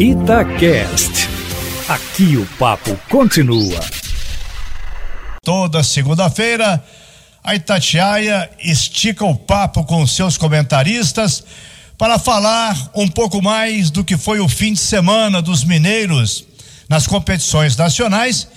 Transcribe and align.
Itacast. 0.00 1.28
Aqui 1.86 2.38
o 2.38 2.46
papo 2.58 2.98
continua. 3.10 3.78
Toda 5.44 5.82
segunda-feira, 5.82 6.82
a 7.44 7.54
Itatiaia 7.54 8.50
estica 8.64 9.26
o 9.26 9.36
papo 9.36 9.84
com 9.84 10.06
seus 10.06 10.38
comentaristas 10.38 11.44
para 11.98 12.18
falar 12.18 12.90
um 12.94 13.06
pouco 13.06 13.42
mais 13.42 13.90
do 13.90 14.02
que 14.02 14.16
foi 14.16 14.40
o 14.40 14.48
fim 14.48 14.72
de 14.72 14.80
semana 14.80 15.42
dos 15.42 15.64
mineiros 15.64 16.46
nas 16.88 17.06
competições 17.06 17.76
nacionais 17.76 18.48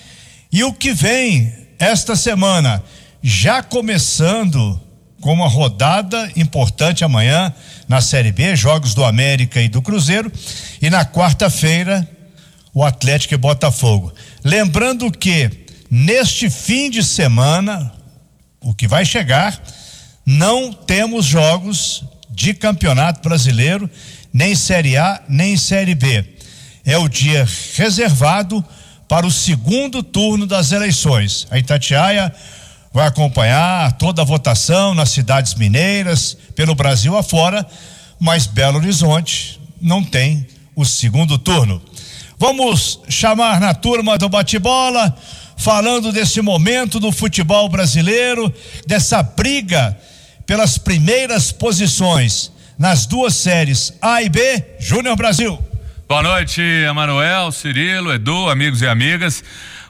e 0.50 0.64
o 0.64 0.72
que 0.72 0.94
vem 0.94 1.54
esta 1.78 2.16
semana, 2.16 2.82
já 3.22 3.62
começando 3.62 4.80
com 5.24 5.32
uma 5.32 5.48
rodada 5.48 6.30
importante 6.36 7.06
amanhã 7.06 7.54
na 7.88 8.02
Série 8.02 8.34
B, 8.34 8.58
jogos 8.58 8.94
do 8.94 9.06
América 9.06 9.62
e 9.62 9.70
do 9.70 9.82
Cruzeiro, 9.82 10.30
e 10.82 10.90
na 10.90 11.06
quarta-feira 11.06 12.06
o 12.74 12.84
Atlético 12.84 13.34
e 13.34 13.38
Botafogo. 13.38 14.14
Lembrando 14.44 15.10
que 15.10 15.50
neste 15.90 16.50
fim 16.50 16.90
de 16.90 17.02
semana, 17.02 17.94
o 18.60 18.74
que 18.74 18.86
vai 18.86 19.06
chegar, 19.06 19.64
não 20.26 20.74
temos 20.74 21.26
jogos 21.26 22.04
de 22.30 22.54
Campeonato 22.54 23.22
Brasileiro, 23.22 23.90
nem 24.34 24.54
Série 24.56 24.98
A, 24.98 25.22
nem 25.30 25.56
Série 25.56 25.96
B. 25.96 26.26
É 26.84 26.98
o 26.98 27.08
dia 27.08 27.48
reservado 27.78 28.64
para 29.08 29.26
o 29.26 29.32
segundo 29.32 30.04
turno 30.04 30.46
das 30.46 30.74
eleições. 30.74 31.48
A 31.50 31.58
Itatiaia 31.58 32.34
vai 32.94 33.08
acompanhar 33.08 33.92
toda 33.94 34.22
a 34.22 34.26
votação 34.26 34.94
nas 34.94 35.10
cidades 35.10 35.56
mineiras, 35.56 36.38
pelo 36.56 36.76
Brasil 36.76 37.18
afora, 37.18 37.66
mas 38.20 38.46
Belo 38.46 38.78
Horizonte 38.78 39.60
não 39.82 40.04
tem 40.04 40.46
o 40.76 40.86
segundo 40.86 41.40
turno. 41.40 41.82
Vamos 42.38 43.00
chamar 43.10 43.60
na 43.60 43.74
turma 43.74 44.18
do 44.18 44.30
bate-bola, 44.30 45.16
falando 45.58 46.12
desse 46.12 46.40
momento 46.42 47.00
do 47.00 47.12
futebol 47.12 47.68
brasileiro, 47.68 48.54
dessa 48.86 49.24
briga 49.24 49.98
pelas 50.46 50.78
primeiras 50.78 51.52
posições 51.52 52.52
nas 52.78 53.06
duas 53.06 53.34
séries 53.34 53.94
A 54.02 54.22
e 54.22 54.30
B, 54.30 54.64
Júnior 54.80 55.16
Brasil. 55.16 55.58
Boa 56.08 56.22
noite, 56.22 56.62
Emanuel, 56.62 57.52
Cirilo, 57.52 58.14
Edu, 58.14 58.50
amigos 58.50 58.82
e 58.82 58.88
amigas. 58.88 59.44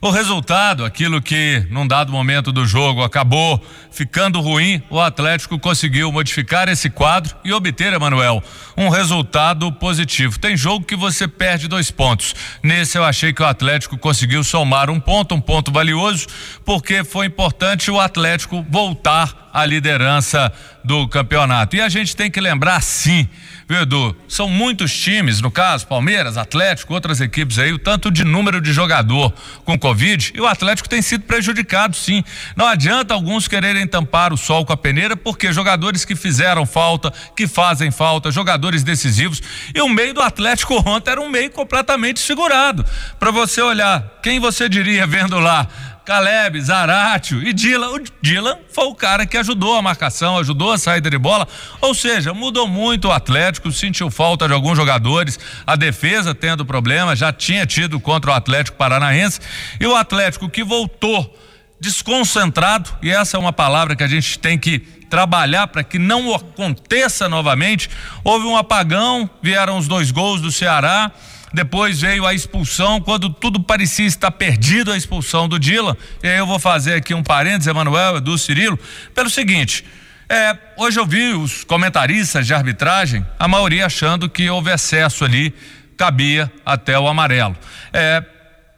O 0.03 0.09
resultado, 0.09 0.83
aquilo 0.83 1.21
que 1.21 1.65
num 1.69 1.87
dado 1.87 2.11
momento 2.11 2.51
do 2.51 2.65
jogo 2.65 3.03
acabou 3.03 3.65
ficando 3.89 4.41
ruim, 4.41 4.83
o 4.89 4.99
Atlético 4.99 5.57
conseguiu 5.57 6.11
modificar 6.11 6.67
esse 6.67 6.89
quadro 6.89 7.33
e 7.41 7.53
obter, 7.53 7.93
Emanuel, 7.93 8.43
um 8.75 8.89
resultado 8.89 9.71
positivo. 9.71 10.37
Tem 10.37 10.57
jogo 10.57 10.85
que 10.85 10.97
você 10.97 11.25
perde 11.25 11.69
dois 11.69 11.89
pontos. 11.89 12.35
Nesse 12.61 12.97
eu 12.97 13.05
achei 13.05 13.31
que 13.31 13.41
o 13.41 13.45
Atlético 13.45 13.97
conseguiu 13.97 14.43
somar 14.43 14.89
um 14.89 14.99
ponto, 14.99 15.35
um 15.35 15.39
ponto 15.39 15.71
valioso, 15.71 16.27
porque 16.65 17.05
foi 17.05 17.27
importante 17.27 17.89
o 17.89 17.97
Atlético 17.97 18.65
voltar 18.69 19.51
à 19.53 19.65
liderança 19.65 20.51
do 20.83 21.07
campeonato. 21.07 21.77
E 21.77 21.81
a 21.81 21.87
gente 21.87 22.13
tem 22.13 22.29
que 22.29 22.41
lembrar, 22.41 22.81
sim 22.81 23.29
viu, 23.67 23.81
Edu? 23.81 24.15
São 24.27 24.49
muitos 24.49 24.95
times, 24.95 25.41
no 25.41 25.49
caso, 25.49 25.87
Palmeiras, 25.87 26.37
Atlético, 26.37 26.93
outras 26.93 27.21
equipes 27.21 27.57
aí, 27.57 27.73
o 27.73 27.79
tanto 27.79 28.11
de 28.11 28.23
número 28.23 28.61
de 28.61 28.73
jogador 28.73 29.33
com 29.63 29.77
Covid, 29.93 30.33
e 30.33 30.41
o 30.41 30.47
Atlético 30.47 30.89
tem 30.89 31.03
sido 31.03 31.23
prejudicado, 31.23 31.95
sim. 31.95 32.23
Não 32.55 32.65
adianta 32.65 33.13
alguns 33.13 33.47
quererem 33.47 33.85
tampar 33.85 34.33
o 34.33 34.37
sol 34.37 34.65
com 34.65 34.73
a 34.73 34.77
peneira, 34.77 35.15
porque 35.15 35.53
jogadores 35.53 36.03
que 36.03 36.15
fizeram 36.15 36.65
falta, 36.65 37.13
que 37.35 37.47
fazem 37.47 37.91
falta, 37.91 38.31
jogadores 38.31 38.83
decisivos, 38.83 39.41
e 39.73 39.79
o 39.81 39.87
meio 39.87 40.15
do 40.15 40.21
Atlético 40.21 40.81
ontem 40.89 41.11
era 41.11 41.21
um 41.21 41.29
meio 41.29 41.51
completamente 41.51 42.19
segurado. 42.19 42.83
Para 43.19 43.29
você 43.29 43.61
olhar, 43.61 44.19
quem 44.23 44.39
você 44.39 44.67
diria 44.67 45.05
vendo 45.05 45.39
lá? 45.39 45.67
Caleb, 46.05 46.59
Zaratio 46.59 47.41
e 47.41 47.53
Dylan. 47.53 47.91
O 47.91 47.99
Dylan 48.21 48.57
foi 48.71 48.85
o 48.85 48.95
cara 48.95 49.25
que 49.25 49.37
ajudou 49.37 49.77
a 49.77 49.81
marcação, 49.81 50.37
ajudou 50.37 50.73
a 50.73 50.77
saída 50.77 51.09
de 51.09 51.17
bola. 51.17 51.47
Ou 51.79 51.93
seja, 51.93 52.33
mudou 52.33 52.67
muito 52.67 53.07
o 53.07 53.11
Atlético, 53.11 53.71
sentiu 53.71 54.11
falta 54.11 54.47
de 54.47 54.53
alguns 54.53 54.75
jogadores, 54.75 55.39
a 55.65 55.75
defesa 55.75 56.35
tendo 56.35 56.65
problema, 56.65 57.15
já 57.15 57.31
tinha 57.31 57.65
tido 57.65 57.99
contra 57.99 58.31
o 58.31 58.33
Atlético 58.33 58.77
Paranaense. 58.77 59.39
E 59.79 59.87
o 59.87 59.95
Atlético 59.95 60.49
que 60.49 60.63
voltou 60.63 61.37
desconcentrado, 61.79 62.89
e 63.01 63.09
essa 63.09 63.37
é 63.37 63.39
uma 63.39 63.53
palavra 63.53 63.95
que 63.95 64.03
a 64.03 64.07
gente 64.07 64.39
tem 64.39 64.57
que 64.57 64.79
trabalhar 65.09 65.67
para 65.67 65.83
que 65.83 65.99
não 65.99 66.33
aconteça 66.33 67.29
novamente. 67.29 67.89
Houve 68.23 68.45
um 68.45 68.57
apagão, 68.57 69.29
vieram 69.41 69.77
os 69.77 69.87
dois 69.87 70.11
gols 70.11 70.41
do 70.41 70.51
Ceará 70.51 71.11
depois 71.53 72.01
veio 72.01 72.25
a 72.25 72.33
expulsão, 72.33 72.99
quando 72.99 73.29
tudo 73.29 73.61
parecia 73.61 74.07
estar 74.07 74.31
perdido 74.31 74.91
a 74.91 74.97
expulsão 74.97 75.47
do 75.47 75.59
Dila. 75.59 75.95
E 76.23 76.27
aí 76.27 76.37
eu 76.37 76.47
vou 76.47 76.57
fazer 76.57 76.95
aqui 76.95 77.13
um 77.13 77.21
parênteses, 77.21 77.67
Emanuel, 77.67 78.19
do 78.19 78.37
Cirilo, 78.37 78.77
pelo 79.13 79.29
seguinte. 79.29 79.85
É, 80.27 80.57
hoje 80.77 80.99
eu 80.99 81.05
vi 81.05 81.33
os 81.33 81.63
comentaristas 81.63 82.47
de 82.47 82.55
arbitragem, 82.55 83.23
a 83.37 83.47
maioria 83.47 83.85
achando 83.85 84.27
que 84.27 84.49
houve 84.49 84.71
excesso 84.71 85.23
ali, 85.23 85.53
cabia 85.95 86.51
até 86.65 86.97
o 86.97 87.07
amarelo. 87.07 87.55
É, 87.93 88.23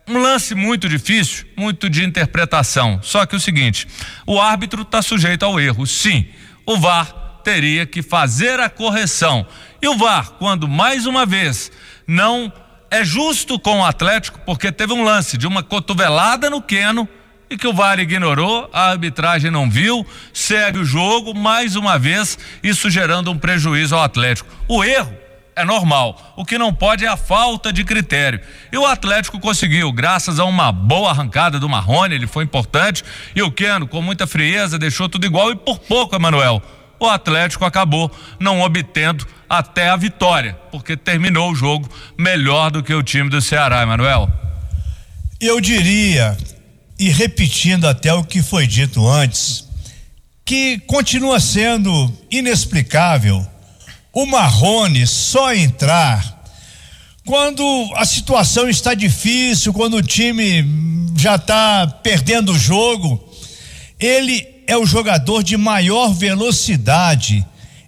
um 0.08 0.19
lance 0.19 0.53
muito 0.53 0.90
difícil, 0.90 1.46
muito 1.56 1.90
de 1.90 2.03
interpretação. 2.03 3.00
Só 3.02 3.25
que 3.25 3.38
o 3.38 3.40
seguinte: 3.40 3.88
o 4.28 4.41
árbitro 4.41 4.81
está 4.81 5.02
sujeito 5.02 5.44
ao 5.44 5.59
erro. 5.59 5.88
Sim, 5.88 6.28
o 6.66 6.78
VAR 6.78 7.40
teria 7.41 7.85
que 7.85 8.02
fazer 8.02 8.59
a 8.59 8.69
correção. 8.69 9.47
E 9.81 9.88
o 9.88 9.97
VAR, 9.97 10.31
quando 10.31 10.68
mais 10.68 11.06
uma 11.06 11.25
vez 11.25 11.72
não 12.08 12.52
é 12.90 13.03
justo 13.03 13.59
com 13.59 13.79
o 13.79 13.85
Atlético, 13.85 14.40
porque 14.46 14.72
teve 14.72 14.94
um 14.94 15.03
lance 15.03 15.38
de 15.38 15.47
uma 15.47 15.63
cotovelada 15.63 16.50
no 16.50 16.62
Queno 16.62 17.07
e 17.50 17.57
que 17.57 17.68
o 17.68 17.73
VAR 17.73 18.00
ignorou, 18.00 18.69
a 18.73 18.91
arbitragem 18.91 19.51
não 19.51 19.69
viu, 19.69 20.06
segue 20.34 20.79
o 20.79 20.85
jogo, 20.85 21.34
mais 21.34 21.75
uma 21.75 21.97
vez, 21.97 22.38
isso 22.63 22.90
gerando 22.90 23.31
um 23.31 23.38
prejuízo 23.38 23.96
ao 23.96 24.03
Atlético. 24.03 24.50
O 24.68 24.84
erro 24.84 25.13
é 25.56 25.63
normal. 25.63 26.34
O 26.35 26.44
que 26.44 26.57
não 26.57 26.73
pode 26.73 27.06
é 27.06 27.07
a 27.07 27.16
falta 27.16 27.72
de 27.72 27.84
critério. 27.84 28.41
E 28.72 28.78
o 28.78 28.85
Atlético 28.85 29.40
conseguiu, 29.40 29.91
graças 29.91 30.40
a 30.40 30.46
uma 30.46 30.72
boa 30.72 31.12
arrancada 31.12 31.59
do 31.59 31.69
Marrone, 31.69 32.16
ele 32.16 32.28
foi 32.28 32.44
importante, 32.44 33.03
e 33.35 33.41
o 33.41 33.52
Queno, 33.52 33.88
com 33.88 34.02
muita 34.02 34.28
frieza, 34.28 34.78
deixou 34.78 35.07
tudo 35.07 35.25
igual 35.25 35.52
e 35.52 35.56
por 35.56 35.79
pouco, 35.79 36.16
Emanuel 36.16 36.62
o 37.00 37.07
Atlético 37.07 37.66
acabou 37.66 38.12
não 38.40 38.62
obtendo 38.62 39.25
até 39.50 39.90
a 39.90 39.96
vitória, 39.96 40.58
porque 40.72 40.98
terminou 40.98 41.52
o 41.52 41.56
jogo 41.56 41.90
melhor 42.18 42.72
do 42.72 42.84
que 42.84 42.94
o 42.94 43.04
time 43.04 43.30
do 43.30 43.42
Ceará, 43.42 43.84
Emanuel. 43.84 44.30
Eu 45.40 45.60
diria, 45.60 46.38
e 46.98 47.10
repetindo 47.10 47.88
até 47.88 48.14
o 48.14 48.24
que 48.24 48.42
foi 48.42 48.66
dito 48.66 49.08
antes, 49.08 49.68
que 50.44 50.80
continua 50.80 51.40
sendo 51.40 52.12
inexplicável 52.30 53.46
o 54.16 54.26
Marrone 54.26 55.06
só 55.06 55.54
entrar 55.54 56.44
quando 57.26 57.64
a 57.96 58.06
situação 58.06 58.70
está 58.70 58.94
difícil, 58.94 59.74
quando 59.74 59.98
o 59.98 60.02
time 60.02 60.64
já 61.18 61.36
está 61.36 61.86
perdendo 62.02 62.54
o 62.54 62.58
jogo. 62.58 63.22
Ele 64.00 64.48
é 64.68 64.78
o 64.78 64.86
jogador 64.86 65.44
de 65.44 65.58
maior 65.58 66.14
velocidade 66.14 67.46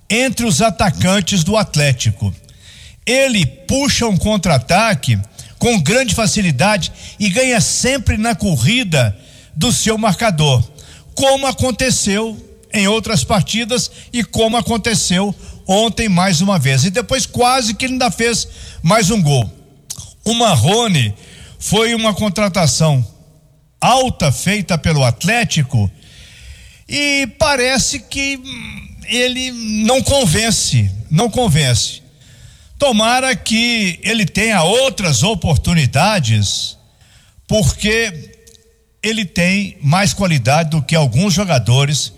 entre 0.09 0.45
os 0.45 0.62
atacantes 0.62 1.44
do 1.44 1.57
Atlético. 1.57 2.34
Ele 3.06 3.45
puxa 3.45 4.06
um 4.06 4.18
contra-ataque 4.18 5.19
com 5.57 5.79
grande 5.79 6.13
facilidade 6.13 6.91
e 7.19 7.29
ganha 7.29 7.59
sempre 7.59 8.18
na 8.18 8.35
corrida 8.35 9.18
do 9.56 9.72
seu 9.72 9.97
marcador, 9.97 10.63
como 11.16 11.47
aconteceu 11.47 12.38
em 12.72 12.88
outras 12.88 13.23
partidas 13.23 13.90
e 14.13 14.23
como 14.23 14.57
aconteceu 14.57 15.34
ontem 15.66 16.07
mais 16.07 16.41
uma 16.41 16.59
vez. 16.59 16.85
E 16.85 16.89
depois 16.89 17.25
quase 17.25 17.74
que 17.74 17.85
ele 17.85 17.94
ainda 17.94 18.12
fez 18.12 18.47
mais 18.84 19.09
um 19.09 19.22
gol. 19.22 19.51
O 20.24 20.33
Marrone 20.33 21.13
foi 21.60 21.95
uma 21.95 22.13
contratação 22.13 23.06
alta 23.80 24.31
feita 24.31 24.77
pelo 24.77 25.03
Atlético 25.03 25.89
e 26.88 27.27
parece 27.39 28.00
que 28.00 28.39
ele 29.07 29.51
não 29.86 30.01
convence, 30.01 30.89
não 31.09 31.30
convence. 31.30 32.01
Tomara 32.77 33.36
que 33.36 34.00
ele 34.04 34.25
tenha 34.25 34.62
outras 34.63 35.24
oportunidades, 35.24 36.77
porque 37.48 38.31
ele 39.01 39.25
tem 39.25 39.77
mais 39.81 40.13
qualidade 40.13 40.71
do 40.71 40.81
que 40.81 40.95
alguns 40.95 41.33
jogadores 41.33 42.13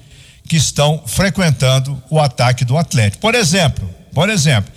que 0.48 0.58
estão 0.58 1.04
frequentando 1.06 2.02
o 2.10 2.20
ataque 2.20 2.66
do 2.66 2.78
Atlético. 2.78 3.22
Por 3.22 3.36
exemplo, 3.36 3.90
por 4.14 4.30
exemplo, 4.30 4.72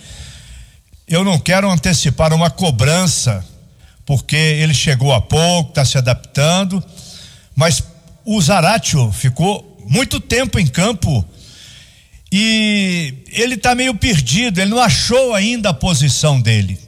eu 1.07 1.23
não 1.23 1.39
quero 1.39 1.69
antecipar 1.69 2.33
uma 2.33 2.49
cobrança, 2.49 3.43
porque 4.05 4.35
ele 4.35 4.73
chegou 4.73 5.13
há 5.13 5.19
pouco, 5.19 5.69
está 5.69 5.83
se 5.83 5.97
adaptando, 5.97 6.81
mas 7.55 7.83
o 8.23 8.39
Zaratio 8.41 9.11
ficou 9.11 9.83
muito 9.87 10.19
tempo 10.19 10.59
em 10.59 10.67
campo 10.67 11.25
e 12.35 13.13
ele 13.31 13.53
está 13.53 13.75
meio 13.75 13.93
perdido, 13.93 14.59
ele 14.59 14.71
não 14.71 14.81
achou 14.81 15.35
ainda 15.35 15.69
a 15.69 15.73
posição 15.73 16.41
dele. 16.41 16.79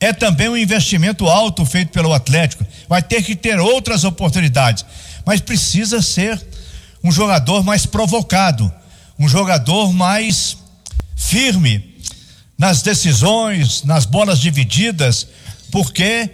é 0.00 0.12
também 0.12 0.48
um 0.48 0.56
investimento 0.56 1.28
alto 1.28 1.64
feito 1.64 1.92
pelo 1.92 2.12
Atlético. 2.12 2.66
Vai 2.88 3.00
ter 3.00 3.22
que 3.22 3.36
ter 3.36 3.60
outras 3.60 4.02
oportunidades, 4.02 4.84
mas 5.24 5.40
precisa 5.40 6.02
ser 6.02 6.44
um 7.04 7.12
jogador 7.12 7.62
mais 7.62 7.86
provocado, 7.86 8.70
um 9.16 9.28
jogador 9.28 9.92
mais 9.92 10.56
firme 11.14 11.94
nas 12.58 12.82
decisões, 12.82 13.84
nas 13.84 14.04
bolas 14.04 14.40
divididas, 14.40 15.28
porque 15.70 16.28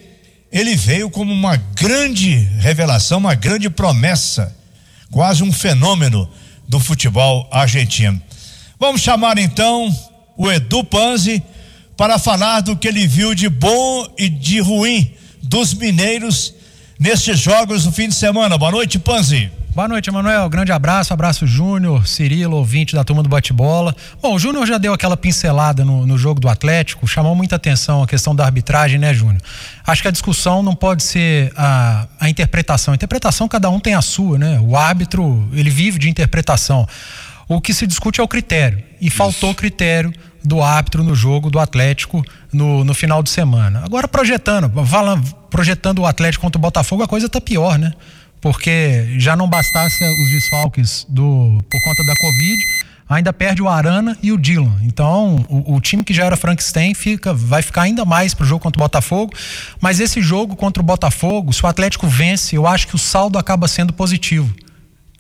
ele 0.51 0.75
veio 0.75 1.11
como 1.11 1.31
uma 1.31 1.57
grande 1.57 2.37
revelação, 2.59 3.19
uma 3.19 3.35
grande 3.35 3.69
promessa, 3.69 4.57
quase 5.11 5.43
um 5.43 5.53
fenômeno 5.53 6.27
do 6.67 6.81
futebol 6.81 7.47
argentino. 7.53 8.21
Vamos 8.81 9.03
chamar 9.03 9.37
então 9.37 9.95
o 10.39 10.51
Edu 10.51 10.83
Panzi 10.83 11.43
para 11.99 12.19
falar 12.19 12.63
do 12.63 12.75
que 12.75 12.89
ele 12.89 13.07
viu 13.07 13.35
de 13.35 13.47
bom 13.47 14.07
e 14.17 14.27
de 14.27 14.59
ruim 14.59 15.13
dos 15.43 15.75
mineiros 15.75 16.55
nestes 16.99 17.39
jogos 17.39 17.85
do 17.85 17.93
fim 17.93 18.09
de 18.09 18.15
semana. 18.15 18.57
Boa 18.57 18.71
noite, 18.73 18.99
Panzi. 18.99 19.53
Boa 19.75 19.87
noite, 19.87 20.09
Emanuel. 20.09 20.49
Grande 20.49 20.73
abraço, 20.73 21.13
abraço 21.13 21.47
Júnior, 21.47 22.09
Cirilo, 22.09 22.57
ouvinte 22.57 22.95
da 22.95 23.05
turma 23.05 23.23
do 23.23 23.29
bate-bola. 23.29 23.95
Bom, 24.21 24.35
o 24.35 24.39
Júnior 24.39 24.67
já 24.67 24.79
deu 24.79 24.95
aquela 24.95 25.17
pincelada 25.17 25.85
no, 25.85 26.07
no, 26.07 26.17
jogo 26.17 26.41
do 26.41 26.49
Atlético, 26.49 27.07
chamou 27.07 27.37
muita 27.37 27.57
atenção 27.57 28.03
a 28.03 28.07
questão 28.07 28.35
da 28.35 28.47
arbitragem, 28.47 28.99
né, 28.99 29.13
Júnior? 29.13 29.43
Acho 29.87 30.01
que 30.01 30.09
a 30.09 30.11
discussão 30.11 30.63
não 30.63 30.75
pode 30.75 31.03
ser 31.03 31.53
a, 31.55 32.09
a 32.19 32.31
interpretação. 32.31 32.93
A 32.93 32.95
interpretação, 32.95 33.47
cada 33.47 33.69
um 33.69 33.79
tem 33.79 33.95
a 33.95 34.01
sua, 34.01 34.39
né? 34.39 34.59
O 34.59 34.75
árbitro, 34.75 35.47
ele 35.53 35.69
vive 35.69 35.99
de 35.99 36.09
interpretação. 36.09 36.89
O 37.51 37.61
que 37.61 37.75
se 37.75 37.85
discute 37.85 38.21
é 38.21 38.23
o 38.23 38.29
critério. 38.29 38.81
E 39.01 39.11
faltou 39.11 39.53
critério 39.53 40.15
do 40.45 40.63
árbitro 40.63 41.03
no 41.03 41.17
jogo 41.17 41.51
do 41.51 41.59
Atlético 41.59 42.25
no, 42.53 42.85
no 42.85 42.95
final 42.95 43.25
de 43.25 43.29
semana. 43.29 43.83
Agora 43.85 44.07
projetando, 44.07 44.71
projetando 45.51 45.99
o 45.99 46.07
Atlético 46.07 46.43
contra 46.43 46.61
o 46.61 46.63
Botafogo, 46.63 47.03
a 47.03 47.09
coisa 47.09 47.27
está 47.27 47.41
pior, 47.41 47.77
né? 47.77 47.93
Porque 48.41 49.17
já 49.19 49.35
não 49.35 49.49
bastasse 49.49 50.05
os 50.05 50.31
desfalques 50.31 51.05
do, 51.09 51.59
por 51.69 51.83
conta 51.83 52.05
da 52.07 52.15
Covid, 52.15 52.57
ainda 53.09 53.33
perde 53.33 53.61
o 53.61 53.69
Arana 53.69 54.17
e 54.23 54.31
o 54.31 54.39
Dylan. 54.39 54.79
Então, 54.85 55.45
o, 55.49 55.75
o, 55.75 55.81
time 55.81 56.05
que 56.05 56.15
já 56.15 56.27
era 56.27 56.37
Frankenstein 56.37 56.95
fica, 56.95 57.35
vai 57.35 57.63
ficar 57.63 57.83
ainda 57.83 58.05
mais 58.05 58.33
pro 58.33 58.47
jogo 58.47 58.63
contra 58.63 58.81
o 58.81 58.85
Botafogo. 58.85 59.33
Mas 59.81 59.99
esse 59.99 60.23
jogo 60.23 60.55
contra 60.55 60.81
o 60.81 60.87
Botafogo, 60.87 61.53
se 61.53 61.65
o 61.65 61.67
Atlético 61.67 62.07
vence, 62.07 62.55
eu 62.55 62.65
acho 62.65 62.87
que 62.87 62.95
o 62.95 62.99
saldo 62.99 63.37
acaba 63.41 63.67
sendo 63.67 63.93
positivo 63.93 64.55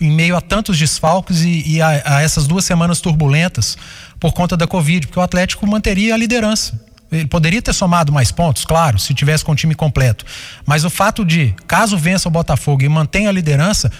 em 0.00 0.10
meio 0.10 0.36
a 0.36 0.40
tantos 0.40 0.78
desfalques 0.78 1.42
e, 1.42 1.74
e 1.76 1.82
a, 1.82 2.02
a, 2.04 2.22
essas 2.22 2.46
duas 2.46 2.64
semanas 2.64 3.00
turbulentas 3.00 3.76
por 4.18 4.32
conta 4.32 4.56
da 4.56 4.66
Covid, 4.66 5.06
porque 5.06 5.18
o 5.18 5.22
Atlético 5.22 5.66
manteria 5.66 6.14
a 6.14 6.16
liderança. 6.16 6.80
Ele 7.12 7.26
poderia 7.26 7.60
ter 7.60 7.72
somado 7.72 8.12
mais 8.12 8.30
pontos, 8.30 8.64
claro, 8.64 8.98
se 8.98 9.12
tivesse 9.12 9.44
com 9.44 9.52
o 9.52 9.56
time 9.56 9.74
completo. 9.74 10.24
Mas 10.64 10.84
o 10.84 10.90
fato 10.90 11.24
de, 11.24 11.54
caso 11.66 11.98
vença 11.98 12.28
o 12.28 12.30
Botafogo 12.30 12.82
e 12.84 12.88
mantenha 12.88 13.28
a 13.28 13.32
liderança, 13.32 13.90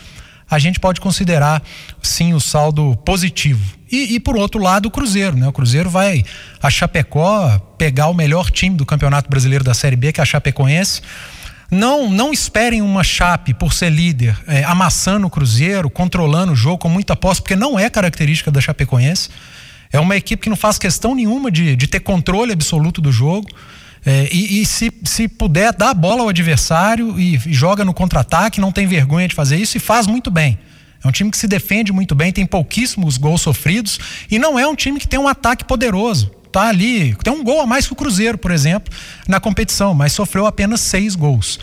a 0.49 0.59
gente 0.59 0.81
pode 0.81 1.01
considerar 1.01 1.63
sim 2.03 2.35
o 2.35 2.41
saldo 2.41 2.97
positivo. 3.05 3.75
E, 3.91 4.15
e, 4.15 4.21
por 4.21 4.37
outro 4.37 4.61
lado, 4.61 4.87
o 4.87 4.91
Cruzeiro, 4.91 5.37
né? 5.37 5.49
O 5.49 5.53
Cruzeiro 5.53 5.91
vai 5.91 6.25
a 6.63 6.71
Chapecó 6.71 7.59
pegar 7.77 8.07
o 8.07 8.15
melhor 8.15 8.51
time 8.51 8.77
do 8.77 8.87
Campeonato 8.87 9.29
Brasileiro 9.29 9.65
da 9.65 9.75
Série 9.75 9.97
B, 9.97 10.13
que 10.13 10.21
é 10.21 10.23
a 10.23 10.27
Chapecoense 10.27 11.03
não, 11.71 12.11
não 12.11 12.33
esperem 12.33 12.83
uma 12.83 13.05
Chape 13.05 13.55
por 13.55 13.73
ser 13.73 13.91
líder, 13.91 14.37
é, 14.47 14.65
amassando 14.65 15.27
o 15.27 15.31
Cruzeiro, 15.31 15.89
controlando 15.89 16.53
o 16.53 16.57
jogo 16.57 16.79
com 16.79 16.89
muita 16.89 17.15
posse, 17.15 17.41
porque 17.41 17.55
não 17.55 17.79
é 17.79 17.89
característica 17.89 18.51
da 18.51 18.61
Chapecoense. 18.61 19.29
É 19.93 20.01
uma 20.01 20.17
equipe 20.17 20.43
que 20.43 20.49
não 20.49 20.57
faz 20.57 20.79
questão 20.79 21.15
nenhuma 21.15 21.51
de, 21.51 21.77
de 21.77 21.87
ter 21.87 22.01
controle 22.01 22.53
absoluto 22.53 23.01
do 23.01 23.13
jogo. 23.13 23.49
É, 24.05 24.29
e, 24.33 24.63
e 24.63 24.67
se, 24.67 24.93
se 25.05 25.29
puder, 25.29 25.73
dá 25.73 25.91
a 25.91 25.95
bola 25.95 26.23
ao 26.23 26.29
adversário 26.29 27.19
e, 27.21 27.37
e 27.37 27.53
joga 27.53 27.85
no 27.85 27.95
contra-ataque, 27.95 28.61
não 28.61 28.73
tem 28.73 28.87
vergonha 28.87 29.29
de 29.29 29.35
fazer 29.35 29.57
isso 29.57 29.77
e 29.77 29.81
faz 29.81 30.07
muito 30.07 30.31
bem. 30.31 30.59
É 31.05 31.09
um 31.09 31.13
time 31.13 31.31
que 31.31 31.37
se 31.37 31.47
defende 31.47 31.93
muito 31.93 32.15
bem, 32.15 32.33
tem 32.33 32.45
pouquíssimos 32.45 33.17
gols 33.17 33.43
sofridos 33.43 33.99
e 34.31 34.39
não 34.39 34.59
é 34.59 34.67
um 34.67 34.75
time 34.75 34.99
que 34.99 35.09
tem 35.09 35.19
um 35.19 35.29
ataque 35.29 35.65
poderoso 35.65 36.40
tá 36.51 36.69
ali, 36.69 37.15
tem 37.23 37.33
um 37.33 37.45
gol 37.45 37.61
a 37.61 37.67
mais 37.67 37.87
que 37.87 37.93
o 37.93 37.97
Cruzeiro, 37.97 38.39
por 38.39 38.51
exemplo, 38.51 38.93
na 39.29 39.41
competição, 39.41 39.95
mas 39.95 40.13
sofreu 40.13 40.47
apenas 40.47 40.81
seis 40.81 41.15
gols. 41.15 41.59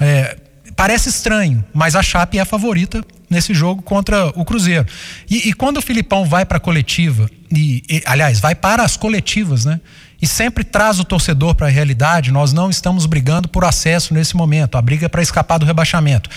É, 0.00 0.36
parece 0.76 1.08
estranho, 1.08 1.64
mas 1.72 1.94
a 1.94 2.02
Chape 2.02 2.38
é 2.38 2.40
a 2.40 2.44
favorita 2.44 3.04
nesse 3.28 3.54
jogo 3.54 3.82
contra 3.82 4.28
o 4.28 4.44
Cruzeiro. 4.44 4.86
E, 5.28 5.48
e 5.48 5.52
quando 5.52 5.78
o 5.78 5.82
Filipão 5.82 6.24
vai 6.24 6.44
para 6.44 6.58
a 6.58 6.60
coletiva, 6.60 7.30
e, 7.50 7.82
e, 7.88 8.02
aliás, 8.04 8.40
vai 8.40 8.54
para 8.54 8.82
as 8.82 8.96
coletivas, 8.96 9.64
né? 9.64 9.80
E 10.20 10.26
sempre 10.26 10.62
traz 10.62 11.00
o 11.00 11.04
torcedor 11.04 11.54
para 11.54 11.66
a 11.66 11.70
realidade, 11.70 12.30
nós 12.30 12.52
não 12.52 12.70
estamos 12.70 13.06
brigando 13.06 13.48
por 13.48 13.64
acesso 13.64 14.14
nesse 14.14 14.36
momento, 14.36 14.76
a 14.76 14.82
briga 14.82 15.06
é 15.06 15.08
para 15.08 15.22
escapar 15.22 15.58
do 15.58 15.66
rebaixamento. 15.66 16.30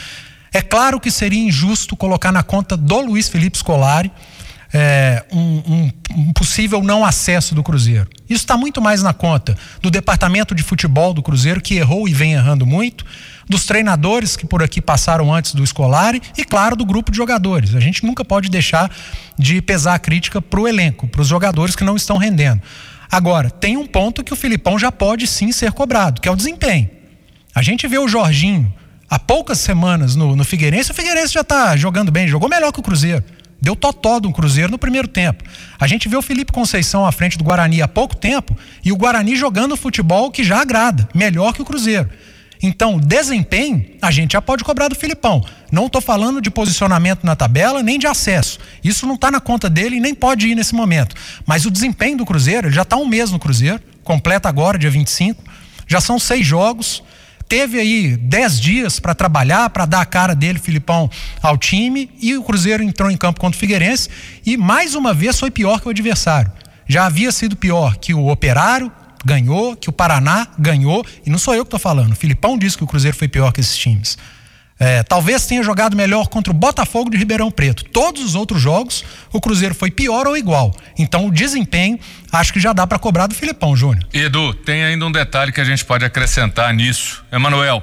É 0.52 0.62
claro 0.62 1.00
que 1.00 1.12
seria 1.12 1.40
injusto 1.40 1.98
colocar 1.98 2.32
na 2.32 2.42
conta 2.42 2.78
do 2.78 3.02
Luiz 3.02 3.28
Felipe 3.28 3.58
Scolari 3.58 4.12
é, 4.74 5.24
um, 5.32 5.40
um, 5.40 5.92
um, 6.16 6.34
possível 6.34 6.82
não 6.82 7.06
acesso 7.06 7.56
do 7.56 7.64
Cruzeiro. 7.64 8.08
Isso 8.30 8.44
está 8.44 8.58
muito 8.58 8.82
mais 8.82 9.02
na 9.02 9.14
conta 9.14 9.58
do 9.82 9.90
departamento 9.90 10.54
de 10.56 10.64
futebol 10.64 11.14
do 11.14 11.22
Cruzeiro, 11.22 11.62
que 11.62 11.76
errou 11.76 12.08
e 12.08 12.14
vem 12.14 12.34
errando 12.34 12.66
muito, 12.66 13.06
dos 13.48 13.66
treinadores 13.66 14.36
que 14.36 14.46
por 14.46 14.64
aqui 14.64 14.82
passaram 14.82 15.34
antes 15.34 15.54
do 15.54 15.64
escolar 15.64 16.16
e, 16.38 16.44
claro, 16.44 16.76
do 16.76 16.86
grupo 16.86 17.12
de 17.12 17.18
jogadores. 17.18 17.76
A 17.76 17.80
gente 17.80 18.06
nunca 18.06 18.26
pode 18.26 18.50
deixar 18.50 18.92
de 19.38 19.62
pesar 19.62 19.96
a 19.96 20.00
crítica 20.00 20.42
para 20.42 20.60
o 20.60 20.68
elenco, 20.68 21.08
para 21.08 21.22
os 21.22 21.28
jogadores 21.28 21.76
que 21.76 21.84
não 21.84 21.96
estão 21.96 22.18
rendendo. 22.18 22.62
Agora, 23.10 23.50
tem 23.50 23.78
um 23.78 23.86
ponto 23.86 24.24
que 24.24 24.34
o 24.34 24.36
Filipão 24.36 24.80
já 24.80 24.92
pode 24.92 25.28
sim 25.28 25.52
ser 25.52 25.72
cobrado, 25.72 26.20
que 26.20 26.28
é 26.28 26.32
o 26.32 26.36
desempenho. 26.36 26.90
A 27.54 27.62
gente 27.62 27.88
vê 27.88 27.98
o 27.98 28.08
Jorginho 28.08 28.74
há 29.10 29.20
poucas 29.20 29.60
semanas 29.60 30.16
no, 30.16 30.36
no 30.36 30.44
Figueirense, 30.44 30.92
o 30.92 30.94
Figueirense 30.94 31.34
já 31.34 31.42
está 31.42 31.78
jogando 31.78 32.12
bem, 32.12 32.28
jogou 32.28 32.50
melhor 32.50 32.74
que 32.74 32.80
o 32.80 32.84
Cruzeiro. 32.84 33.24
Deu 33.62 33.76
totó 33.76 34.20
do 34.20 34.32
Cruzeiro 34.32 34.72
no 34.72 34.78
primeiro 34.78 35.08
tempo. 35.08 35.44
A 35.80 35.88
gente 35.88 36.08
vê 36.08 36.16
o 36.16 36.22
Felipe 36.22 36.52
Conceição 36.52 37.06
à 37.06 37.12
frente 37.12 37.38
do 37.38 37.44
Guarani 37.44 37.82
há 37.82 37.88
pouco 37.88 38.16
tempo 38.16 38.56
e 38.84 38.92
o 38.92 38.98
Guarani 38.98 39.36
jogando 39.36 39.78
futebol 39.78 40.30
que 40.30 40.44
já 40.44 40.62
agrada, 40.62 41.08
melhor 41.14 41.54
que 41.54 41.62
o 41.62 41.66
Cruzeiro. 41.66 42.10
Então, 42.62 42.98
desempenho, 42.98 43.86
a 44.02 44.12
gente 44.12 44.34
já 44.34 44.42
pode 44.42 44.64
cobrar 44.64 44.88
do 44.88 44.96
Filipão. 44.96 45.44
Não 45.72 45.88
estou 45.88 46.02
falando 46.02 46.42
de 46.42 46.50
posicionamento 46.50 47.24
na 47.24 47.36
tabela, 47.36 47.84
nem 47.84 48.00
de 48.00 48.08
acesso. 48.08 48.60
Isso 48.84 49.06
não 49.06 49.16
está 49.16 49.30
na 49.30 49.40
conta 49.40 49.70
dele 49.70 49.98
e 49.98 50.00
nem 50.00 50.16
pode 50.16 50.48
ir 50.48 50.56
nesse 50.56 50.74
momento. 50.74 51.16
Mas 51.46 51.66
o 51.66 51.72
desempenho 51.72 52.18
do 52.18 52.26
Cruzeiro, 52.26 52.68
ele 52.68 52.76
já 52.76 52.84
está 52.84 52.96
um 52.96 53.06
mês 53.06 53.32
no 53.32 53.40
Cruzeiro, 53.40 53.82
completa 54.04 54.50
agora, 54.50 54.78
dia 54.78 54.90
25. 54.90 55.44
Já 55.88 56.02
são 56.02 56.18
seis 56.18 56.46
jogos, 56.46 57.04
teve 57.48 57.80
aí 57.80 58.18
dez 58.18 58.60
dias 58.60 59.00
para 59.00 59.16
trabalhar, 59.16 59.70
para 59.70 59.86
dar 59.86 60.02
a 60.02 60.06
cara 60.06 60.36
dele, 60.36 60.60
Filipão, 60.60 61.10
ao 61.42 61.58
time, 61.58 62.10
e 62.22 62.36
o 62.36 62.44
Cruzeiro 62.44 62.84
entrou 62.84 63.10
em 63.10 63.18
campo 63.18 63.40
contra 63.40 63.56
o 63.56 63.60
Figueirense 63.60 64.10
e 64.46 64.58
mais 64.58 64.96
uma 64.96 65.14
vez 65.14 65.40
foi 65.40 65.52
pior 65.52 65.80
que 65.80 65.88
o 65.88 65.92
adversário. 65.92 66.52
Já 66.88 67.06
havia 67.06 67.32
sido 67.32 67.56
pior 67.56 67.96
que 67.98 68.14
o 68.14 68.28
Operário 68.28 68.92
ganhou, 69.26 69.76
que 69.76 69.90
o 69.90 69.94
Paraná 69.94 70.48
ganhou, 70.58 71.04
e 71.26 71.30
não 71.30 71.40
sou 71.40 71.56
eu 71.56 71.66
que 71.66 71.68
estou 71.68 71.80
falando. 71.80 72.12
O 72.12 72.16
Filipão 72.16 72.58
disse 72.58 72.78
que 72.78 72.84
o 72.84 72.88
Cruzeiro 72.88 73.18
foi 73.18 73.28
pior 73.28 73.52
que 73.52 73.60
esses 73.60 73.76
times. 73.76 74.18
É, 74.78 75.04
talvez 75.04 75.46
tenha 75.46 75.64
jogado 75.64 75.96
melhor 75.96 76.28
contra 76.28 76.52
o 76.52 76.54
Botafogo 76.54 77.10
de 77.10 77.18
Ribeirão 77.18 77.50
Preto. 77.50 77.86
Todos 77.86 78.24
os 78.24 78.36
outros 78.36 78.62
jogos, 78.62 79.06
o 79.32 79.40
Cruzeiro 79.40 79.74
foi 79.74 79.90
pior 79.90 80.28
ou 80.28 80.36
igual. 80.36 80.76
Então, 80.98 81.28
o 81.28 81.32
desempenho, 81.32 81.98
acho 82.32 82.52
que 82.52 82.60
já 82.60 82.74
dá 82.74 82.86
para 82.86 83.00
cobrar 83.00 83.28
do 83.28 83.36
Filipão, 83.36 83.76
Júnior. 83.76 84.06
Edu, 84.14 84.54
tem 84.54 84.84
ainda 84.84 85.06
um 85.06 85.12
detalhe 85.12 85.52
que 85.54 85.62
a 85.62 85.66
gente 85.66 85.86
pode 85.86 86.04
acrescentar 86.04 86.74
nisso. 86.74 87.24
Emanuel, 87.32 87.82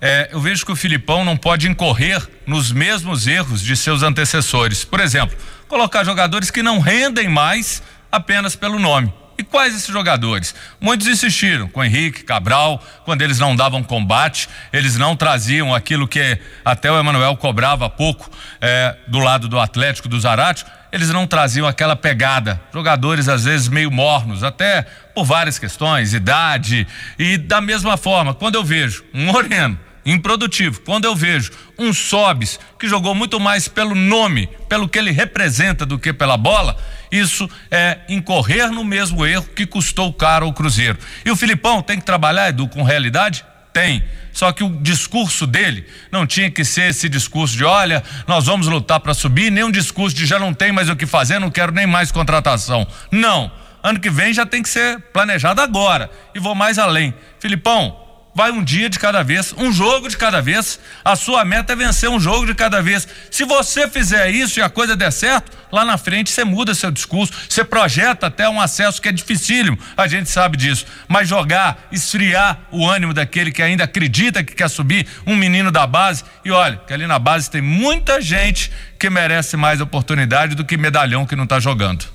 é, 0.00 0.28
eu 0.32 0.40
vejo 0.40 0.66
que 0.66 0.72
o 0.72 0.76
Filipão 0.76 1.24
não 1.24 1.34
pode 1.34 1.66
incorrer 1.66 2.22
nos 2.46 2.70
mesmos 2.70 3.26
erros 3.26 3.62
de 3.62 3.74
seus 3.74 4.02
antecessores. 4.02 4.84
Por 4.84 5.00
exemplo, 5.00 5.34
colocar 5.66 6.04
jogadores 6.04 6.50
que 6.50 6.62
não 6.62 6.78
rendem 6.78 7.26
mais 7.26 7.82
apenas 8.12 8.54
pelo 8.54 8.78
nome. 8.78 9.10
E 9.36 9.42
quais 9.42 9.74
esses 9.74 9.92
jogadores? 9.92 10.54
Muitos 10.80 11.06
insistiram 11.08 11.68
com 11.68 11.84
Henrique, 11.84 12.22
Cabral, 12.22 12.82
quando 13.04 13.22
eles 13.22 13.38
não 13.38 13.56
davam 13.56 13.82
combate, 13.82 14.48
eles 14.72 14.96
não 14.96 15.16
traziam 15.16 15.74
aquilo 15.74 16.06
que 16.06 16.38
até 16.64 16.90
o 16.90 16.98
Emanuel 16.98 17.36
cobrava 17.36 17.90
pouco 17.90 18.30
é, 18.60 18.96
do 19.08 19.18
lado 19.18 19.48
do 19.48 19.58
Atlético, 19.58 20.08
do 20.08 20.20
Zarate, 20.20 20.64
eles 20.92 21.10
não 21.10 21.26
traziam 21.26 21.66
aquela 21.66 21.96
pegada. 21.96 22.60
Jogadores 22.72 23.28
às 23.28 23.44
vezes 23.44 23.66
meio 23.66 23.90
mornos, 23.90 24.44
até 24.44 24.82
por 25.12 25.24
várias 25.24 25.58
questões, 25.58 26.14
idade. 26.14 26.86
E 27.18 27.36
da 27.36 27.60
mesma 27.60 27.96
forma, 27.96 28.32
quando 28.32 28.54
eu 28.54 28.62
vejo 28.62 29.04
um 29.12 29.26
Moreno 29.26 29.78
improdutivo. 30.04 30.80
Quando 30.80 31.04
eu 31.04 31.14
vejo 31.14 31.52
um 31.78 31.92
Sobis 31.92 32.58
que 32.78 32.88
jogou 32.88 33.14
muito 33.14 33.38
mais 33.40 33.68
pelo 33.68 33.94
nome, 33.94 34.48
pelo 34.68 34.88
que 34.88 34.98
ele 34.98 35.10
representa 35.10 35.86
do 35.86 35.98
que 35.98 36.12
pela 36.12 36.36
bola, 36.36 36.76
isso 37.10 37.48
é 37.70 37.98
incorrer 38.08 38.70
no 38.70 38.84
mesmo 38.84 39.24
erro 39.24 39.48
que 39.54 39.66
custou 39.66 40.12
caro 40.12 40.46
ao 40.46 40.52
Cruzeiro. 40.52 40.98
E 41.24 41.30
o 41.30 41.36
Filipão 41.36 41.82
tem 41.82 41.98
que 41.98 42.04
trabalhar, 42.04 42.48
Edu, 42.48 42.68
com 42.68 42.82
realidade? 42.82 43.44
Tem. 43.72 44.04
Só 44.32 44.52
que 44.52 44.64
o 44.64 44.70
discurso 44.82 45.46
dele 45.46 45.86
não 46.10 46.26
tinha 46.26 46.50
que 46.50 46.64
ser 46.64 46.90
esse 46.90 47.08
discurso 47.08 47.56
de 47.56 47.64
olha, 47.64 48.02
nós 48.26 48.46
vamos 48.46 48.66
lutar 48.66 49.00
para 49.00 49.14
subir, 49.14 49.50
nem 49.50 49.64
um 49.64 49.70
discurso 49.70 50.16
de 50.16 50.26
já 50.26 50.38
não 50.38 50.52
tem 50.52 50.72
mais 50.72 50.88
o 50.88 50.96
que 50.96 51.06
fazer, 51.06 51.38
não 51.38 51.50
quero 51.50 51.72
nem 51.72 51.86
mais 51.86 52.10
contratação. 52.10 52.86
Não 53.10 53.50
Ano 53.84 54.00
que 54.00 54.08
vem 54.08 54.32
já 54.32 54.46
tem 54.46 54.62
que 54.62 54.68
ser 54.70 54.98
planejado 55.12 55.60
agora. 55.60 56.10
E 56.34 56.38
vou 56.38 56.54
mais 56.54 56.78
além. 56.78 57.12
Filipão, 57.38 57.94
vai 58.34 58.50
um 58.50 58.62
dia 58.62 58.90
de 58.90 58.98
cada 58.98 59.22
vez, 59.22 59.54
um 59.56 59.72
jogo 59.72 60.08
de 60.08 60.16
cada 60.16 60.42
vez. 60.42 60.80
A 61.04 61.14
sua 61.14 61.44
meta 61.44 61.72
é 61.72 61.76
vencer 61.76 62.10
um 62.10 62.18
jogo 62.18 62.46
de 62.46 62.54
cada 62.54 62.82
vez. 62.82 63.06
Se 63.30 63.44
você 63.44 63.88
fizer 63.88 64.30
isso 64.30 64.58
e 64.58 64.62
a 64.62 64.68
coisa 64.68 64.96
der 64.96 65.12
certo, 65.12 65.56
lá 65.70 65.84
na 65.84 65.96
frente 65.96 66.30
você 66.30 66.44
muda 66.44 66.74
seu 66.74 66.90
discurso, 66.90 67.32
você 67.48 67.64
projeta 67.64 68.26
até 68.26 68.48
um 68.48 68.60
acesso 68.60 69.00
que 69.00 69.08
é 69.08 69.12
dificílimo, 69.12 69.78
a 69.96 70.06
gente 70.06 70.28
sabe 70.28 70.56
disso. 70.56 70.86
Mas 71.06 71.28
jogar, 71.28 71.88
esfriar 71.92 72.58
o 72.70 72.88
ânimo 72.88 73.14
daquele 73.14 73.52
que 73.52 73.62
ainda 73.62 73.84
acredita 73.84 74.42
que 74.42 74.54
quer 74.54 74.68
subir, 74.68 75.06
um 75.26 75.36
menino 75.36 75.70
da 75.70 75.86
base. 75.86 76.24
E 76.44 76.50
olha, 76.50 76.76
que 76.86 76.92
ali 76.92 77.06
na 77.06 77.18
base 77.18 77.50
tem 77.50 77.60
muita 77.60 78.20
gente 78.20 78.72
que 78.98 79.08
merece 79.08 79.56
mais 79.56 79.80
oportunidade 79.80 80.54
do 80.54 80.64
que 80.64 80.76
medalhão 80.76 81.26
que 81.26 81.36
não 81.36 81.44
está 81.44 81.60
jogando. 81.60 82.13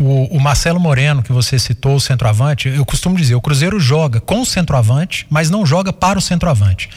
O, 0.00 0.36
o, 0.36 0.40
Marcelo 0.40 0.78
Moreno, 0.78 1.22
que 1.22 1.32
você 1.32 1.58
citou, 1.58 1.96
o 1.96 2.00
centroavante, 2.00 2.68
eu 2.68 2.84
costumo 2.84 3.16
dizer, 3.16 3.34
o 3.34 3.40
Cruzeiro 3.40 3.80
joga 3.80 4.20
com 4.20 4.40
o 4.40 4.46
centroavante, 4.46 5.26
mas 5.28 5.50
não 5.50 5.66
joga 5.66 5.92
para 5.92 6.18
o 6.18 6.22
centroavante. 6.22 6.88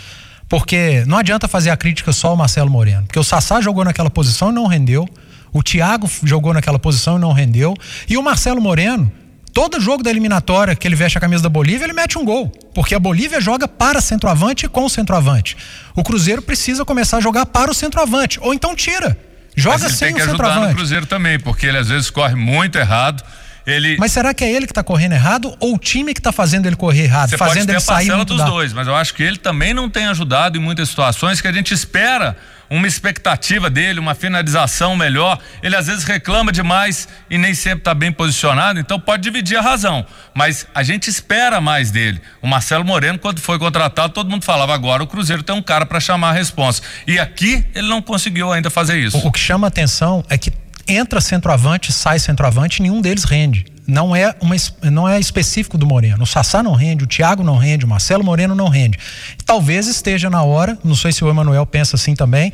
Porque 0.48 1.03
não 1.08 1.17
adianta 1.17 1.48
fazer 1.48 1.70
a 1.70 1.77
crítica 1.77 2.12
só 2.12 2.29
ao 2.29 2.36
Marcelo 2.36 2.70
Moreno, 2.70 3.03
porque 3.03 3.17
o 3.17 3.24
Sassá 3.24 3.62
jogou 3.62 3.84
naquela 3.84 4.10
posição 4.10 4.51
e 4.51 4.53
não 4.53 4.67
rendeu, 4.67 5.08
o 5.53 5.63
Thiago 5.63 6.10
jogou 6.24 6.53
naquela 6.53 6.77
posição 6.77 7.17
e 7.17 7.20
não 7.20 7.31
rendeu, 7.31 7.74
e 8.08 8.17
o 8.17 8.24
Marcelo 8.24 8.62
Moreno, 8.62 9.12
todo 9.53 9.79
jogo 9.79 10.03
da 10.03 10.10
eliminatória 10.10 10.75
que 10.75 10.88
ele 10.88 10.96
veste 10.96 11.17
a 11.17 11.22
camisa 11.22 11.43
da 11.43 11.50
Bolívia, 11.50 11.86
ele 11.86 11.93
mete 11.93 12.17
um 12.17 12.25
gol, 12.25 12.51
porque 12.74 12.93
a 12.93 13.00
Bolívia 13.00 13.41
joga 13.41 13.67
para 13.67 14.01
centroavante 14.01 14.65
e 14.65 14.70
com 14.70 14.86
o 14.86 14.89
centroavante. 14.89 15.58
O 15.96 16.03
Cruzeiro 16.03 16.41
precisa 16.41 16.86
começar 16.86 17.17
a 17.17 17.22
jogar 17.22 17.46
para 17.46 17.72
o 17.72 17.74
centroavante, 17.74 18.39
ou 18.41 18.53
então 18.53 18.75
tira. 18.75 19.17
Joga 19.55 19.79
Mas 19.79 19.84
ele 19.84 19.93
sem 19.93 20.08
tem 20.08 20.15
que 20.15 20.22
o 20.22 20.34
ajudar 20.34 20.67
no 20.67 20.74
Cruzeiro 20.74 21.05
também, 21.05 21.39
porque 21.39 21.65
ele 21.65 21.77
às 21.77 21.89
vezes 21.89 22.10
corre 22.10 22.36
muito 22.36 22.77
errado. 22.77 23.24
Ele 23.65 23.98
Mas 24.00 24.12
será 24.12 24.34
que 24.34 24.44
é 24.44 24.51
ele 24.51 24.65
que 24.65 24.72
está 24.72 24.84
correndo 24.84 25.13
errado 25.13 25.56
ou 25.60 25.75
o 25.75 25.77
time 25.77 26.13
que 26.13 26.20
está 26.20 26.32
fazendo 26.32 26.65
ele 26.65 26.75
correr 26.75 27.03
errado, 27.03 27.30
Você 27.30 27.38
fazendo 27.38 27.53
pode 27.53 27.65
ter 27.68 27.72
ele 27.74 27.77
a 27.77 27.82
sair 27.82 28.12
muito 28.15 28.30
dos 28.30 28.38
da... 28.38 28.46
dois, 28.46 28.74
mas 28.74 28.88
eu 28.88 28.96
acho 28.96 29.13
que 29.13 29.24
ele 29.24 29.38
também 29.38 29.74
não 29.74 29.89
tem 29.89 30.08
ajudado 30.08 30.58
em 30.58 30.62
muitas 30.62 30.89
situações 30.89 31.41
que 31.41 31.48
a 31.48 31.51
gente 31.51 31.74
espera 31.74 32.36
uma 32.72 32.88
expectativa 32.88 33.70
dele, 33.70 34.00
uma 34.00 34.15
finalização 34.15 34.96
melhor. 34.96 35.38
Ele 35.62 35.75
às 35.75 35.88
vezes 35.88 36.06
reclama 36.06 36.53
demais 36.53 37.08
e 37.30 37.38
nem 37.38 37.53
sempre 37.53 37.80
está 37.80 37.94
bem 37.94 38.13
posicionado, 38.13 38.80
então 38.80 38.98
pode 38.98 39.22
dividir 39.22 39.58
a 39.58 39.62
razão. 39.62 40.06
Mas 40.34 40.65
a 40.74 40.82
gente 40.82 41.10
espera 41.10 41.60
mais 41.60 41.91
dele. 41.91 42.22
O 42.41 42.48
Marcelo 42.48 42.86
Moreno, 42.86 43.20
quando 43.20 43.41
foi 43.41 43.60
contratado, 43.60 44.13
todo 44.13 44.30
mundo 44.30 44.46
falava 44.46 44.74
agora 44.74 45.03
o 45.03 45.08
Cruzeiro 45.08 45.44
tem 45.44 45.53
um 45.53 45.62
cara 45.62 45.86
para 45.86 46.00
chamar 46.00 46.30
a 46.30 46.34
responsa. 46.34 46.82
E 47.06 47.20
aqui 47.20 47.65
ele 47.75 47.89
não 47.89 48.01
conseguiu 48.01 48.53
ainda 48.53 48.70
fazer 48.70 48.98
isso. 48.98 49.18
O, 49.18 49.27
o 49.27 49.32
que 49.34 49.39
chama 49.39 49.68
atenção 49.68 50.24
é 50.30 50.38
que 50.38 50.50
entra 50.92 51.22
centroavante, 51.22 51.92
sai 51.92 52.20
centroavante, 52.20 52.80
e 52.80 52.84
nenhum 52.84 53.02
deles 53.02 53.24
rende. 53.24 53.66
Não 53.88 54.16
é, 54.16 54.34
uma, 54.40 54.56
não 54.90 55.10
é 55.10 55.20
específico 55.20 55.78
do 55.78 55.86
Moreno. 55.86 56.24
O 56.24 56.28
Sassá 56.28 56.62
não 56.62 56.74
rende, 56.74 57.04
o 57.04 57.08
Thiago 57.08 57.44
não 57.44 57.58
rende, 57.58 57.84
o 57.84 57.88
Marcelo 57.88 58.24
Moreno 58.24 58.56
não 58.56 58.70
rende. 58.70 58.98
Talvez 59.46 59.88
esteja 59.88 60.30
na 60.30 60.44
hora, 60.44 60.78
não 60.84 60.96
sei 60.96 61.12
se 61.12 61.24
o 61.24 61.30
Emanuel 61.30 61.66
pensa 61.66 61.96
assim 61.96 62.16
também, 62.16 62.54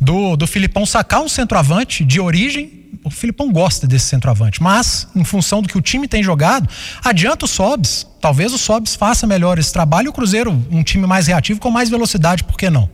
do, 0.00 0.36
do 0.36 0.46
Filipão 0.46 0.86
sacar 0.86 1.20
um 1.20 1.28
centroavante 1.28 2.04
de 2.04 2.20
origem. 2.20 2.86
O 3.04 3.10
Filipão 3.10 3.52
gosta 3.52 3.86
desse 3.86 4.06
centroavante, 4.06 4.62
mas 4.62 5.06
em 5.14 5.24
função 5.24 5.60
do 5.60 5.68
que 5.68 5.76
o 5.76 5.82
time 5.82 6.08
tem 6.08 6.22
jogado, 6.22 6.68
adianta 7.04 7.44
o 7.44 7.48
Sobs. 7.48 8.06
Talvez 8.20 8.52
o 8.52 8.58
Sobs 8.58 8.94
faça 8.94 9.26
melhor 9.26 9.58
esse 9.58 9.72
trabalho 9.72 10.06
e 10.06 10.08
o 10.08 10.12
Cruzeiro, 10.12 10.52
um 10.70 10.82
time 10.82 11.06
mais 11.06 11.26
reativo 11.26 11.60
com 11.60 11.70
mais 11.70 11.90
velocidade, 11.90 12.44
por 12.44 12.56
que 12.56 12.70
não? 12.70 12.88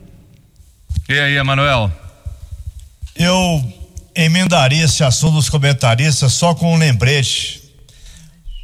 E 1.08 1.18
aí, 1.18 1.36
Emanuel? 1.36 1.92
Eu 3.14 3.62
emendaria 4.14 4.84
esse 4.84 5.02
assunto 5.02 5.34
dos 5.34 5.48
comentaristas 5.48 6.32
só 6.32 6.54
com 6.54 6.74
um 6.74 6.78
lembrete. 6.78 7.62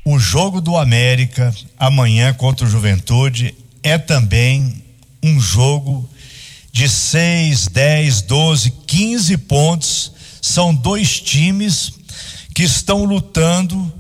O 0.05 0.19
jogo 0.19 0.61
do 0.61 0.77
América 0.77 1.55
amanhã 1.79 2.33
contra 2.33 2.67
o 2.67 2.71
Juventude 2.71 3.55
é 3.83 3.99
também 3.99 4.83
um 5.23 5.41
jogo 5.41 6.09
de 6.73 6.89
6, 6.89 7.69
10, 7.69 8.23
12, 8.23 8.71
15 8.87 9.37
pontos. 9.39 10.13
São 10.41 10.75
dois 10.75 11.21
times 11.21 11.93
que 12.55 12.63
estão 12.63 13.05
lutando 13.05 13.93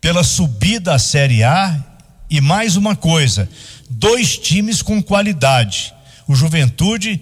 pela 0.00 0.22
subida 0.22 0.94
à 0.94 0.98
Série 0.98 1.42
A 1.42 1.82
e 2.28 2.40
mais 2.40 2.76
uma 2.76 2.94
coisa, 2.94 3.48
dois 3.88 4.36
times 4.36 4.82
com 4.82 5.02
qualidade. 5.02 5.94
O 6.26 6.34
Juventude 6.34 7.20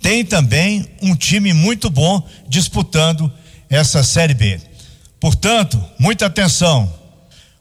tem 0.00 0.24
também 0.24 0.86
um 1.02 1.14
time 1.14 1.52
muito 1.52 1.90
bom 1.90 2.26
disputando 2.48 3.30
essa 3.68 4.02
Série 4.02 4.34
B. 4.34 4.60
Portanto, 5.20 5.82
muita 5.98 6.26
atenção. 6.26 6.90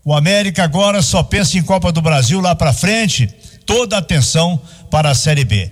O 0.06 0.14
América 0.14 0.64
agora 0.64 1.02
só 1.02 1.22
pensa 1.22 1.58
em 1.58 1.62
Copa 1.62 1.92
do 1.92 2.02
Brasil 2.02 2.40
lá 2.40 2.56
para 2.56 2.74
frente, 2.74 3.28
toda 3.66 3.98
atenção 3.98 4.60
para 4.90 5.10
a 5.10 5.16
Série 5.16 5.44
B. 5.44 5.68